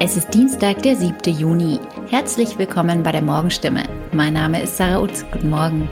[0.00, 1.32] Es ist Dienstag, der 7.
[1.32, 1.78] Juni.
[2.10, 3.84] Herzlich willkommen bei der Morgenstimme.
[4.12, 5.24] Mein Name ist Sarah Utz.
[5.30, 5.88] Guten Morgen.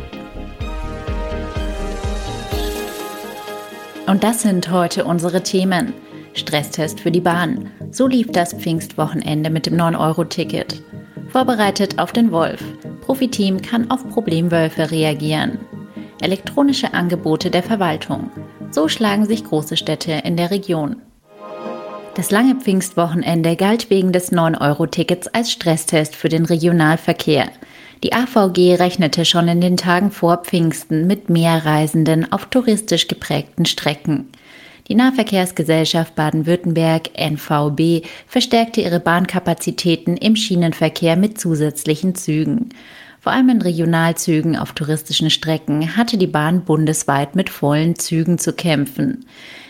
[4.06, 5.95] Und das sind heute unsere Themen.
[6.32, 7.71] Stresstest für die Bahn.
[7.92, 10.83] So lief das Pfingstwochenende mit dem 9-Euro-Ticket.
[11.29, 12.62] Vorbereitet auf den Wolf.
[13.01, 15.59] Profiteam kann auf Problemwölfe reagieren.
[16.21, 18.31] Elektronische Angebote der Verwaltung.
[18.71, 20.96] So schlagen sich große Städte in der Region.
[22.15, 27.49] Das lange Pfingstwochenende galt wegen des 9-Euro-Tickets als Stresstest für den Regionalverkehr.
[28.05, 33.67] Die AVG rechnete schon in den Tagen vor Pfingsten mit mehr Reisenden auf touristisch geprägten
[33.67, 34.28] Strecken.
[34.86, 42.69] Die Nahverkehrsgesellschaft Baden-Württemberg NVB verstärkte ihre Bahnkapazitäten im Schienenverkehr mit zusätzlichen Zügen.
[43.25, 48.53] Vor allem in Regionalzügen auf touristischen Strecken hatte die Bahn bundesweit mit vollen Zügen zu
[48.53, 49.25] kämpfen.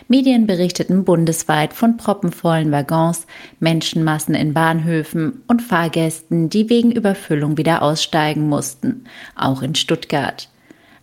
[0.09, 3.27] Medien berichteten bundesweit von proppenvollen Waggons,
[3.61, 9.05] Menschenmassen in Bahnhöfen und Fahrgästen, die wegen Überfüllung wieder aussteigen mussten,
[9.37, 10.49] auch in Stuttgart.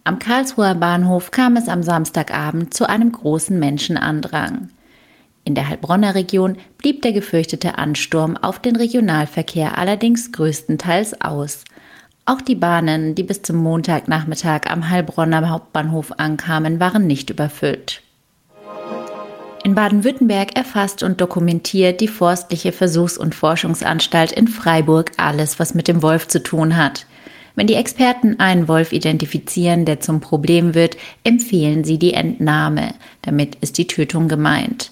[0.05, 4.69] Am Karlsruher Bahnhof kam es am Samstagabend zu einem großen Menschenandrang.
[5.45, 11.65] In der Heilbronner Region blieb der gefürchtete Ansturm auf den Regionalverkehr allerdings größtenteils aus.
[12.33, 18.01] Auch die Bahnen, die bis zum Montagnachmittag am Heilbronner Hauptbahnhof ankamen, waren nicht überfüllt.
[19.65, 25.89] In Baden-Württemberg erfasst und dokumentiert die Forstliche Versuchs- und Forschungsanstalt in Freiburg alles, was mit
[25.89, 27.05] dem Wolf zu tun hat.
[27.55, 32.95] Wenn die Experten einen Wolf identifizieren, der zum Problem wird, empfehlen sie die Entnahme.
[33.21, 34.91] Damit ist die Tötung gemeint.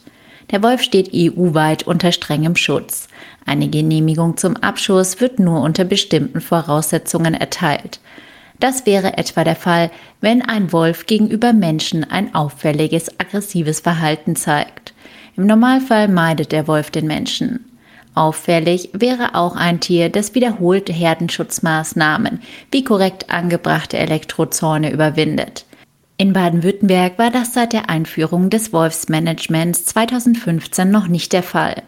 [0.50, 3.08] Der Wolf steht EU-weit unter strengem Schutz.
[3.46, 8.00] Eine Genehmigung zum Abschuss wird nur unter bestimmten Voraussetzungen erteilt.
[8.58, 9.90] Das wäre etwa der Fall,
[10.20, 14.92] wenn ein Wolf gegenüber Menschen ein auffälliges, aggressives Verhalten zeigt.
[15.36, 17.64] Im Normalfall meidet der Wolf den Menschen.
[18.14, 25.64] Auffällig wäre auch ein Tier, das wiederholte Herdenschutzmaßnahmen wie korrekt angebrachte Elektrozäune überwindet.
[26.20, 31.82] In Baden-Württemberg war das seit der Einführung des Wolfsmanagements 2015 noch nicht der Fall.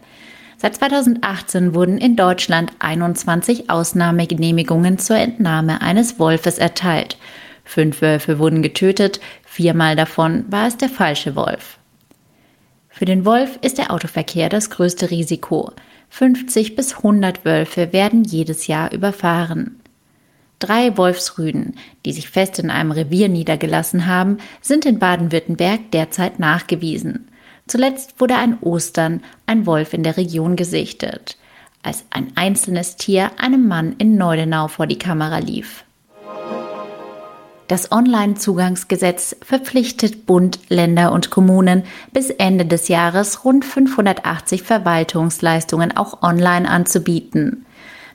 [0.56, 7.18] Seit 2018 wurden in Deutschland 21 Ausnahmegenehmigungen zur Entnahme eines Wolfes erteilt.
[7.66, 11.76] Fünf Wölfe wurden getötet, viermal davon war es der falsche Wolf.
[12.88, 15.72] Für den Wolf ist der Autoverkehr das größte Risiko.
[16.08, 19.81] 50 bis 100 Wölfe werden jedes Jahr überfahren.
[20.62, 21.74] Drei Wolfsrüden,
[22.06, 27.26] die sich fest in einem Revier niedergelassen haben, sind in Baden-Württemberg derzeit nachgewiesen.
[27.66, 31.36] Zuletzt wurde an Ostern ein Wolf in der Region gesichtet,
[31.82, 35.84] als ein einzelnes Tier einem Mann in Neudenau vor die Kamera lief.
[37.66, 46.22] Das Online-Zugangsgesetz verpflichtet Bund, Länder und Kommunen bis Ende des Jahres rund 580 Verwaltungsleistungen auch
[46.22, 47.66] online anzubieten.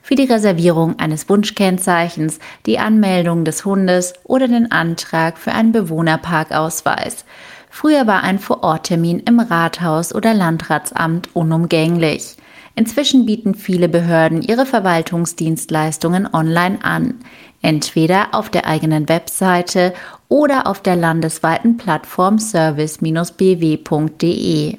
[0.02, 7.24] Für die Reservierung eines Wunschkennzeichens, die Anmeldung des Hundes oder den Antrag für einen Bewohnerparkausweis
[7.70, 12.36] Früher war ein Vororttermin im Rathaus oder Landratsamt unumgänglich.
[12.74, 17.14] Inzwischen bieten viele Behörden ihre Verwaltungsdienstleistungen online an,
[17.60, 19.92] entweder auf der eigenen Webseite
[20.28, 24.78] oder auf der landesweiten Plattform service-bw.de.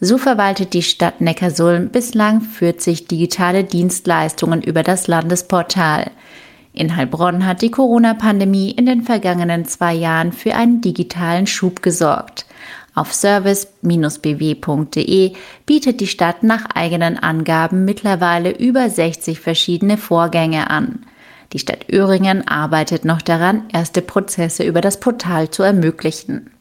[0.00, 6.12] So verwaltet die Stadt Neckarsulm bislang 40 digitale Dienstleistungen über das Landesportal.
[6.72, 12.46] In Heilbronn hat die Corona-Pandemie in den vergangenen zwei Jahren für einen digitalen Schub gesorgt.
[12.94, 15.32] Auf service-bw.de
[15.66, 21.00] bietet die Stadt nach eigenen Angaben mittlerweile über 60 verschiedene Vorgänge an.
[21.52, 26.52] Die Stadt Öhringen arbeitet noch daran, erste Prozesse über das Portal zu ermöglichen.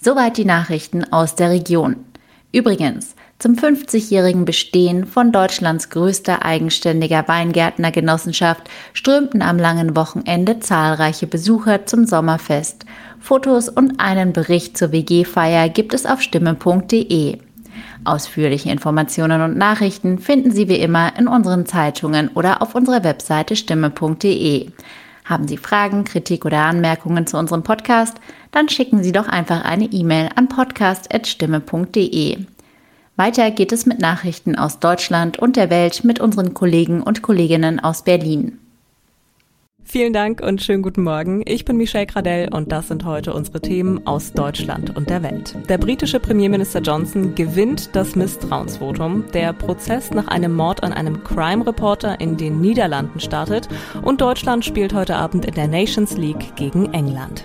[0.00, 1.96] Soweit die Nachrichten aus der Region.
[2.54, 11.84] Übrigens, zum 50-jährigen Bestehen von Deutschlands größter eigenständiger Weingärtnergenossenschaft strömten am langen Wochenende zahlreiche Besucher
[11.86, 12.86] zum Sommerfest.
[13.18, 17.38] Fotos und einen Bericht zur WG-Feier gibt es auf stimme.de.
[18.04, 23.56] Ausführliche Informationen und Nachrichten finden Sie wie immer in unseren Zeitungen oder auf unserer Webseite
[23.56, 24.70] stimme.de.
[25.24, 28.18] Haben Sie Fragen, Kritik oder Anmerkungen zu unserem Podcast?
[28.54, 32.38] Dann schicken Sie doch einfach eine E-Mail an podcast.stimme.de.
[33.16, 37.80] Weiter geht es mit Nachrichten aus Deutschland und der Welt mit unseren Kollegen und Kolleginnen
[37.80, 38.60] aus Berlin.
[39.82, 41.42] Vielen Dank und schönen guten Morgen.
[41.46, 45.56] Ich bin Michelle Gradell und das sind heute unsere Themen aus Deutschland und der Welt.
[45.68, 49.24] Der britische Premierminister Johnson gewinnt das Misstrauensvotum.
[49.32, 53.68] Der Prozess nach einem Mord an einem Crime Reporter in den Niederlanden startet
[54.02, 57.44] und Deutschland spielt heute Abend in der Nations League gegen England.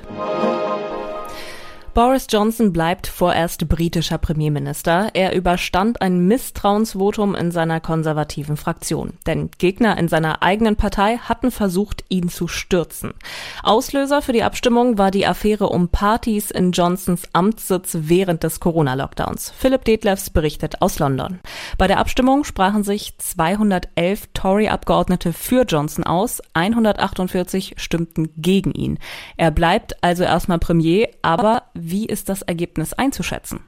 [1.99, 5.09] Boris Johnson bleibt vorerst britischer Premierminister.
[5.15, 9.17] Er überstand ein Misstrauensvotum in seiner konservativen Fraktion.
[9.27, 13.11] Denn Gegner in seiner eigenen Partei hatten versucht, ihn zu stürzen.
[13.63, 19.51] Auslöser für die Abstimmung war die Affäre um Partys in Johnsons Amtssitz während des Corona-Lockdowns.
[19.57, 21.41] Philipp Detlefs berichtet aus London.
[21.77, 28.99] Bei der Abstimmung sprachen sich 211 Tory-Abgeordnete für Johnson aus, 148 stimmten gegen ihn.
[29.35, 33.62] Er bleibt also erstmal Premier, aber wie ist das Ergebnis einzuschätzen?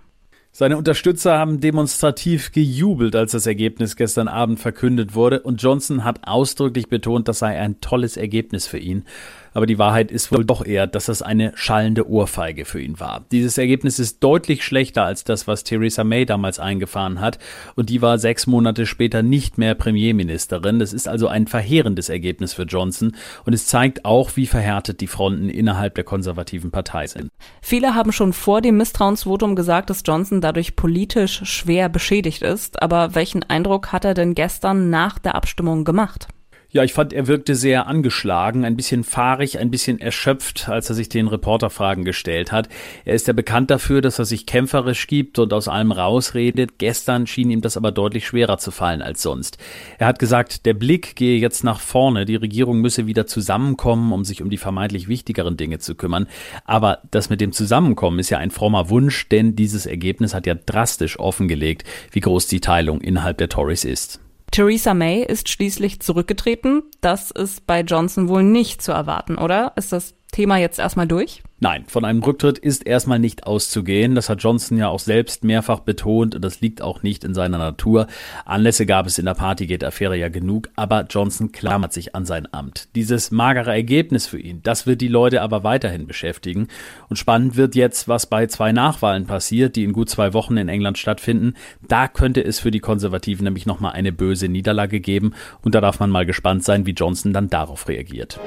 [0.54, 6.28] Seine Unterstützer haben demonstrativ gejubelt, als das Ergebnis gestern Abend verkündet wurde, und Johnson hat
[6.28, 9.06] ausdrücklich betont, das sei ein tolles Ergebnis für ihn.
[9.54, 13.26] Aber die Wahrheit ist wohl doch eher, dass das eine schallende Ohrfeige für ihn war.
[13.32, 17.38] Dieses Ergebnis ist deutlich schlechter als das, was Theresa May damals eingefahren hat.
[17.76, 20.80] Und die war sechs Monate später nicht mehr Premierministerin.
[20.80, 23.16] Das ist also ein verheerendes Ergebnis für Johnson.
[23.46, 27.30] Und es zeigt auch, wie verhärtet die Fronten innerhalb der konservativen Partei sind.
[27.62, 32.82] Viele haben schon vor dem Misstrauensvotum gesagt, dass Johnson dadurch politisch schwer beschädigt ist.
[32.82, 36.28] Aber welchen Eindruck hat er denn gestern nach der Abstimmung gemacht?
[36.74, 40.96] Ja, ich fand, er wirkte sehr angeschlagen, ein bisschen fahrig, ein bisschen erschöpft, als er
[40.96, 42.70] sich den Reporterfragen gestellt hat.
[43.04, 46.78] Er ist ja bekannt dafür, dass er sich kämpferisch gibt und aus allem rausredet.
[46.78, 49.58] Gestern schien ihm das aber deutlich schwerer zu fallen als sonst.
[49.98, 54.24] Er hat gesagt, der Blick gehe jetzt nach vorne, die Regierung müsse wieder zusammenkommen, um
[54.24, 56.28] sich um die vermeintlich wichtigeren Dinge zu kümmern.
[56.64, 60.56] Aber das mit dem Zusammenkommen ist ja ein frommer Wunsch, denn dieses Ergebnis hat ja
[60.56, 64.22] drastisch offengelegt, wie groß die Teilung innerhalb der Tories ist.
[64.52, 66.84] Theresa May ist schließlich zurückgetreten.
[67.00, 69.74] Das ist bei Johnson wohl nicht zu erwarten, oder?
[69.78, 71.42] Ist das Thema jetzt erstmal durch?
[71.64, 74.16] Nein, von einem Rücktritt ist erstmal nicht auszugehen.
[74.16, 77.60] Das hat Johnson ja auch selbst mehrfach betont und das liegt auch nicht in seiner
[77.60, 78.08] Natur.
[78.46, 82.88] Anlässe gab es in der Partygate-Affäre ja genug, aber Johnson klammert sich an sein Amt.
[82.96, 86.68] Dieses magere Ergebnis für ihn, das wird die Leute aber weiterhin beschäftigen.
[87.10, 90.68] Und spannend wird jetzt, was bei zwei Nachwahlen passiert, die in gut zwei Wochen in
[90.68, 91.54] England stattfinden.
[91.88, 96.00] Da könnte es für die Konservativen nämlich nochmal eine böse Niederlage geben und da darf
[96.00, 98.40] man mal gespannt sein, wie Johnson dann darauf reagiert.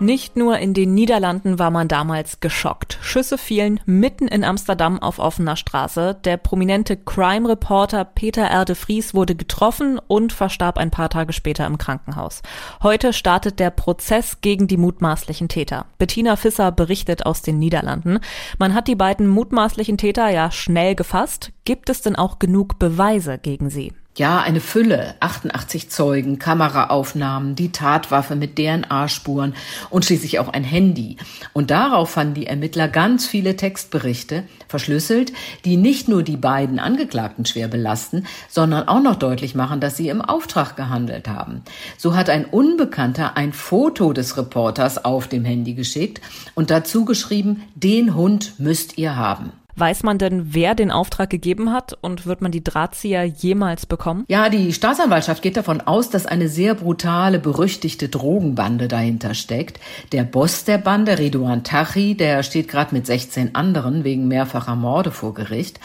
[0.00, 2.98] Nicht nur in den Niederlanden war man damals geschockt.
[3.00, 6.16] Schüsse fielen mitten in Amsterdam auf offener Straße.
[6.24, 11.78] Der prominente Crime-Reporter Peter Erde Vries wurde getroffen und verstarb ein paar Tage später im
[11.78, 12.42] Krankenhaus.
[12.82, 15.86] Heute startet der Prozess gegen die mutmaßlichen Täter.
[15.98, 18.18] Bettina Fisser berichtet aus den Niederlanden.
[18.58, 21.52] Man hat die beiden mutmaßlichen Täter ja schnell gefasst.
[21.64, 23.92] Gibt es denn auch genug Beweise gegen sie?
[24.16, 29.54] Ja, eine Fülle, 88 Zeugen, Kameraaufnahmen, die Tatwaffe mit DNA-Spuren
[29.90, 31.16] und schließlich auch ein Handy.
[31.52, 35.32] Und darauf fanden die Ermittler ganz viele Textberichte, verschlüsselt,
[35.64, 40.10] die nicht nur die beiden Angeklagten schwer belasten, sondern auch noch deutlich machen, dass sie
[40.10, 41.62] im Auftrag gehandelt haben.
[41.98, 46.20] So hat ein Unbekannter ein Foto des Reporters auf dem Handy geschickt
[46.54, 49.50] und dazu geschrieben, den Hund müsst ihr haben.
[49.76, 54.24] Weiß man denn, wer den Auftrag gegeben hat und wird man die Drahtzieher jemals bekommen?
[54.28, 59.80] Ja, die Staatsanwaltschaft geht davon aus, dass eine sehr brutale, berüchtigte Drogenbande dahinter steckt.
[60.12, 65.10] Der Boss der Bande, Ridouan Tachi, der steht gerade mit 16 anderen wegen mehrfacher Morde
[65.10, 65.80] vor Gericht.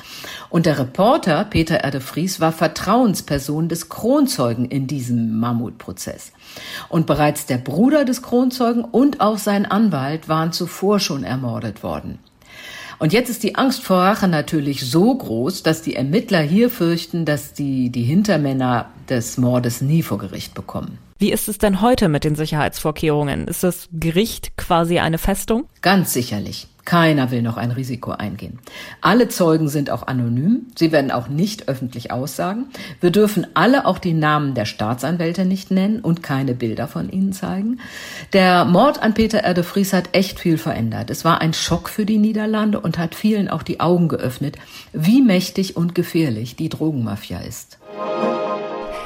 [0.50, 6.32] Und der Reporter Peter Erde Vries war Vertrauensperson des Kronzeugen in diesem Mammutprozess.
[6.90, 12.20] Und bereits der Bruder des Kronzeugen und auch sein Anwalt waren zuvor schon ermordet worden.
[13.00, 17.26] Und jetzt ist die Angst vor Rache natürlich so groß, dass die Ermittler hier fürchten,
[17.26, 21.00] dass die, die Hintermänner des Mordes nie vor Gericht bekommen.
[21.18, 23.48] Wie ist es denn heute mit den Sicherheitsvorkehrungen?
[23.50, 25.66] Ist das Gericht quasi eine Festung?
[25.82, 26.69] Ganz sicherlich.
[26.86, 28.60] Keiner will noch ein Risiko eingehen.
[29.02, 30.68] Alle Zeugen sind auch anonym.
[30.76, 32.66] Sie werden auch nicht öffentlich aussagen.
[33.02, 37.34] Wir dürfen alle auch die Namen der Staatsanwälte nicht nennen und keine Bilder von ihnen
[37.34, 37.80] zeigen.
[38.34, 41.10] Der Mord an Peter Erde Vries hat echt viel verändert.
[41.10, 44.58] Es war ein Schock für die Niederlande und hat vielen auch die Augen geöffnet,
[44.94, 47.78] wie mächtig und gefährlich die Drogenmafia ist.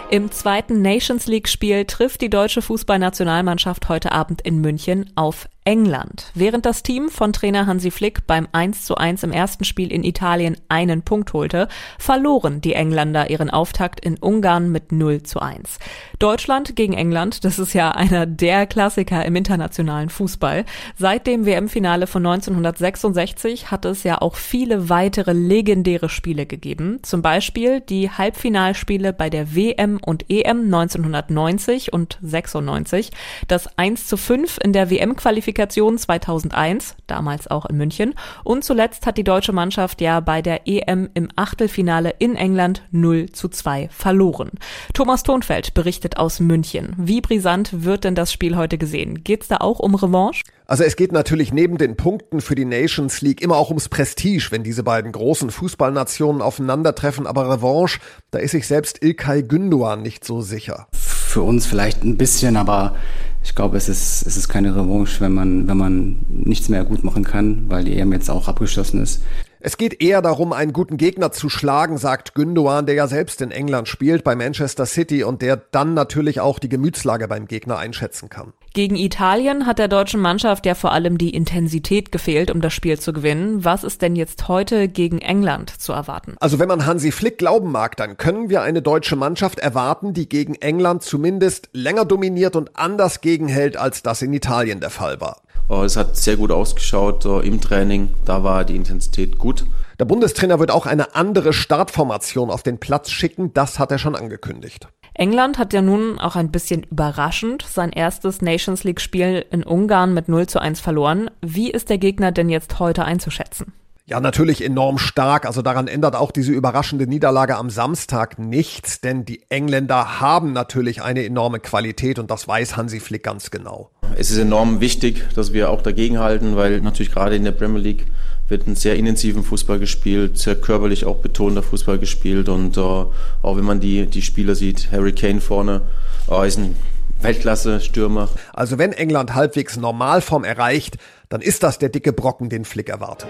[0.10, 6.32] Im zweiten Nations League Spiel trifft die deutsche Fußballnationalmannschaft heute Abend in München auf England.
[6.34, 10.04] Während das Team von Trainer Hansi Flick beim 1 zu 1 im ersten Spiel in
[10.04, 15.80] Italien einen Punkt holte, verloren die Engländer ihren Auftakt in Ungarn mit 0 zu 1.
[16.20, 20.66] Deutschland gegen England, das ist ja einer der Klassiker im internationalen Fußball.
[20.98, 27.00] Seit dem WM-Finale von 1966 hat es ja auch viele weitere legendäre Spiele gegeben.
[27.04, 33.12] Zum Beispiel die Halbfinalspiele bei der WM und EM 1990 und 96,
[33.48, 38.16] das 1 zu 5 in der WM-Qualifikation Qualifikation 2001, damals auch in München.
[38.44, 43.32] Und zuletzt hat die deutsche Mannschaft ja bei der EM im Achtelfinale in England 0
[43.32, 44.52] zu 2 verloren.
[44.94, 46.96] Thomas Thonfeld berichtet aus München.
[46.98, 49.24] Wie brisant wird denn das Spiel heute gesehen?
[49.24, 50.44] Geht's da auch um Revanche?
[50.66, 54.48] Also es geht natürlich neben den Punkten für die Nations League immer auch ums Prestige,
[54.50, 57.28] wenn diese beiden großen Fußballnationen aufeinandertreffen.
[57.28, 58.00] Aber Revanche,
[58.32, 60.88] da ist sich selbst Ilkay Gündoğan nicht so sicher.
[60.94, 62.96] Für uns vielleicht ein bisschen, aber
[63.44, 67.04] ich glaube, es ist, es ist keine Revanche, wenn man, wenn man nichts mehr gut
[67.04, 69.22] machen kann, weil die EM jetzt auch abgeschlossen ist.
[69.60, 73.52] Es geht eher darum, einen guten Gegner zu schlagen, sagt Gündoğan, der ja selbst in
[73.52, 78.30] England spielt, bei Manchester City und der dann natürlich auch die Gemütslage beim Gegner einschätzen
[78.30, 78.54] kann.
[78.76, 83.00] Gegen Italien hat der deutschen Mannschaft ja vor allem die Intensität gefehlt, um das Spiel
[83.00, 83.64] zu gewinnen.
[83.64, 86.36] Was ist denn jetzt heute gegen England zu erwarten?
[86.40, 90.28] Also wenn man Hansi Flick glauben mag, dann können wir eine deutsche Mannschaft erwarten, die
[90.28, 95.44] gegen England zumindest länger dominiert und anders gegenhält, als das in Italien der Fall war.
[95.70, 99.68] Äh, es hat sehr gut ausgeschaut im Training, da war die Intensität gut.
[100.00, 104.16] Der Bundestrainer wird auch eine andere Startformation auf den Platz schicken, das hat er schon
[104.16, 104.88] angekündigt.
[105.16, 110.14] England hat ja nun auch ein bisschen überraschend sein erstes Nations League Spiel in Ungarn
[110.14, 111.30] mit 0 zu 1 verloren.
[111.42, 113.74] Wie ist der Gegner denn jetzt heute einzuschätzen?
[114.06, 115.46] Ja, natürlich enorm stark.
[115.46, 121.02] Also daran ändert auch diese überraschende Niederlage am Samstag nichts, denn die Engländer haben natürlich
[121.02, 123.92] eine enorme Qualität und das weiß Hansi Flick ganz genau.
[124.18, 128.08] Es ist enorm wichtig, dass wir auch dagegenhalten, weil natürlich gerade in der Premier League
[128.50, 133.56] wird ein sehr intensiven Fußball gespielt, sehr körperlich auch betonter Fußball gespielt und äh, auch
[133.56, 135.82] wenn man die, die Spieler sieht, Harry Kane vorne
[136.30, 136.76] äh, ist ein
[137.22, 138.28] Weltklasse-Stürmer.
[138.52, 140.98] Also wenn England halbwegs Normalform erreicht,
[141.30, 143.30] dann ist das der dicke Brocken, den Flick erwartet.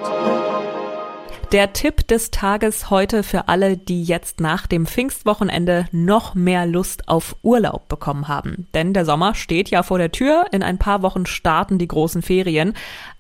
[1.54, 7.08] Der Tipp des Tages heute für alle, die jetzt nach dem Pfingstwochenende noch mehr Lust
[7.08, 8.68] auf Urlaub bekommen haben.
[8.74, 10.48] Denn der Sommer steht ja vor der Tür.
[10.52, 12.74] In ein paar Wochen starten die großen Ferien.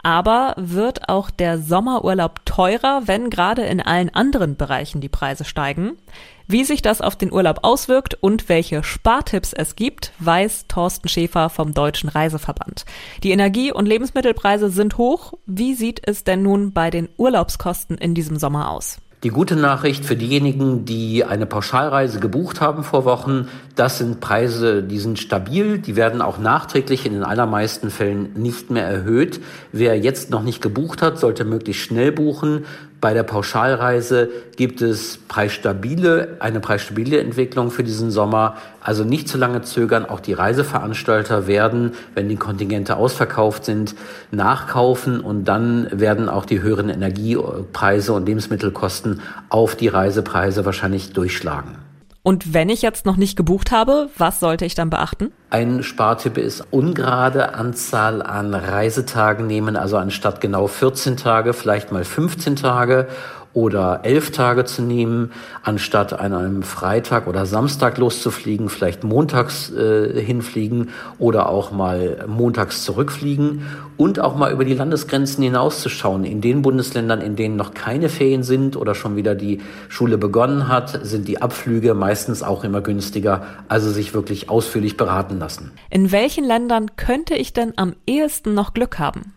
[0.04, 5.98] Aber wird auch der Sommerurlaub teurer, wenn gerade in allen anderen Bereichen die Preise steigen?
[6.46, 11.50] Wie sich das auf den Urlaub auswirkt und welche Spartipps es gibt, weiß Thorsten Schäfer
[11.50, 12.86] vom Deutschen Reiseverband.
[13.24, 15.34] Die Energie- und Lebensmittelpreise sind hoch.
[15.46, 18.98] Wie sieht es denn nun bei den Urlaubskosten in diesem Sommer aus?
[19.24, 24.84] Die gute Nachricht für diejenigen, die eine Pauschalreise gebucht haben vor Wochen, das sind Preise,
[24.84, 29.40] die sind stabil, die werden auch nachträglich in den allermeisten Fällen nicht mehr erhöht.
[29.72, 32.66] Wer jetzt noch nicht gebucht hat, sollte möglichst schnell buchen.
[33.04, 38.56] Bei der Pauschalreise gibt es preisstabile, eine preisstabile Entwicklung für diesen Sommer.
[38.80, 40.06] Also nicht zu lange zögern.
[40.06, 43.94] Auch die Reiseveranstalter werden, wenn die Kontingente ausverkauft sind,
[44.32, 49.20] nachkaufen und dann werden auch die höheren Energiepreise und Lebensmittelkosten
[49.50, 51.83] auf die Reisepreise wahrscheinlich durchschlagen.
[52.26, 55.34] Und wenn ich jetzt noch nicht gebucht habe, was sollte ich dann beachten?
[55.50, 62.06] Ein Spartipp ist ungerade Anzahl an Reisetagen nehmen, also anstatt genau 14 Tage, vielleicht mal
[62.06, 63.10] 15 Tage
[63.54, 65.32] oder elf Tage zu nehmen,
[65.62, 72.84] anstatt an einem Freitag oder Samstag loszufliegen, vielleicht montags äh, hinfliegen oder auch mal montags
[72.84, 73.66] zurückfliegen
[73.98, 76.26] und auch mal über die Landesgrenzen hinauszuschauen.
[76.26, 80.68] In den Bundesländern, in denen noch keine Ferien sind oder schon wieder die Schule begonnen
[80.68, 85.72] hat, sind die Abflüge meistens auch immer günstiger, also sich wirklich ausführlich beraten lassen.
[85.90, 89.34] In welchen Ländern könnte ich denn am ehesten noch Glück haben?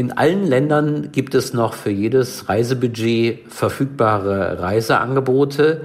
[0.00, 5.82] In allen Ländern gibt es noch für jedes Reisebudget verfügbare Reiseangebote.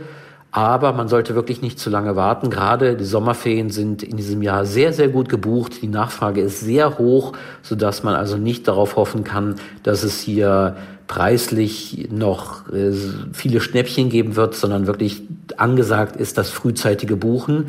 [0.51, 2.49] Aber man sollte wirklich nicht zu lange warten.
[2.49, 5.81] Gerade die Sommerferien sind in diesem Jahr sehr, sehr gut gebucht.
[5.81, 10.77] Die Nachfrage ist sehr hoch, sodass man also nicht darauf hoffen kann, dass es hier
[11.07, 12.93] preislich noch äh,
[13.33, 15.23] viele Schnäppchen geben wird, sondern wirklich
[15.57, 17.65] angesagt ist das frühzeitige Buchen.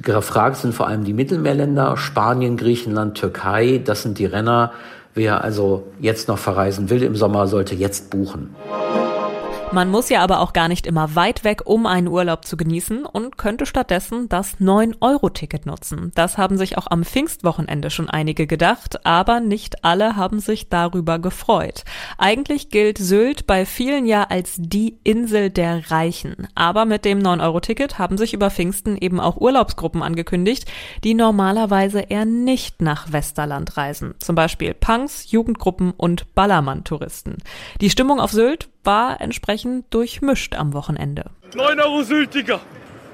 [0.00, 3.82] Gefragt sind vor allem die Mittelmeerländer, Spanien, Griechenland, Türkei.
[3.84, 4.70] Das sind die Renner
[5.18, 8.54] Wer also jetzt noch verreisen will im Sommer, sollte jetzt buchen.
[9.70, 13.04] Man muss ja aber auch gar nicht immer weit weg, um einen Urlaub zu genießen
[13.04, 16.10] und könnte stattdessen das 9-Euro-Ticket nutzen.
[16.14, 21.18] Das haben sich auch am Pfingstwochenende schon einige gedacht, aber nicht alle haben sich darüber
[21.18, 21.84] gefreut.
[22.16, 26.48] Eigentlich gilt Sylt bei vielen ja als die Insel der Reichen.
[26.54, 30.64] Aber mit dem 9-Euro-Ticket haben sich über Pfingsten eben auch Urlaubsgruppen angekündigt,
[31.04, 34.14] die normalerweise eher nicht nach Westerland reisen.
[34.18, 37.36] Zum Beispiel Punks, Jugendgruppen und Ballermann-Touristen.
[37.82, 41.30] Die Stimmung auf Sylt war entsprechend durchmischt am Wochenende.
[41.54, 42.60] 9 Euro Syltiger.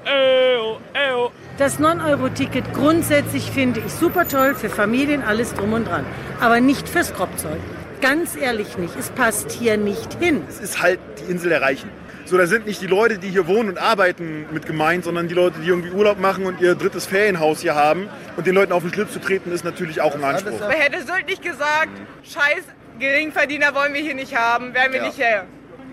[0.05, 1.31] Eo, eo.
[1.57, 6.05] Das 9-Euro-Ticket grundsätzlich finde ich super toll, für Familien alles drum und dran.
[6.39, 7.59] Aber nicht fürs Kropfzeug.
[8.01, 10.43] Ganz ehrlich nicht, es passt hier nicht hin.
[10.47, 11.89] Es ist halt die Insel der Reichen.
[12.25, 15.35] So, da sind nicht die Leute, die hier wohnen und arbeiten mit gemeint, sondern die
[15.35, 18.09] Leute, die irgendwie Urlaub machen und ihr drittes Ferienhaus hier haben.
[18.35, 20.59] Und den Leuten auf den Schlips zu treten, ist natürlich auch ein Anspruch.
[20.59, 21.91] Wer hätte Sylt nicht gesagt,
[22.23, 22.63] scheiß
[22.99, 25.07] Geringverdiener wollen wir hier nicht haben, werden wir ja.
[25.07, 25.45] nicht her.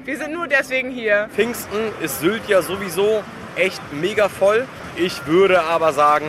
[0.05, 1.29] Wir sind nur deswegen hier.
[1.35, 3.23] Pfingsten ist Sylt ja sowieso
[3.57, 4.67] echt mega voll.
[4.97, 6.27] Ich würde aber sagen,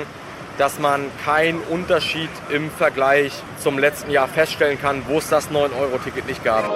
[0.58, 6.28] dass man keinen Unterschied im Vergleich zum letzten Jahr feststellen kann, wo es das 9-Euro-Ticket
[6.28, 6.70] nicht gab.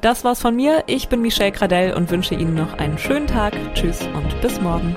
[0.00, 0.84] Das war's von mir.
[0.86, 3.54] Ich bin Michelle Gradell und wünsche Ihnen noch einen schönen Tag.
[3.74, 4.94] Tschüss und bis morgen.